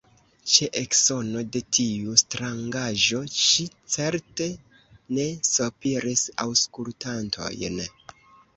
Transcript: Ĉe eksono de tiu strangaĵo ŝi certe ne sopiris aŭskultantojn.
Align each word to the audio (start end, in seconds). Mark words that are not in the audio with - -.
Ĉe 0.51 0.67
eksono 0.79 1.43
de 1.55 1.61
tiu 1.77 2.15
strangaĵo 2.21 3.21
ŝi 3.41 3.67
certe 3.97 4.49
ne 5.19 5.29
sopiris 5.51 6.27
aŭskultantojn. 6.49 7.81